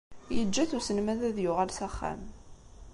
[0.35, 2.21] Yeǧǧa-t uselmad ad yuɣal s axxam.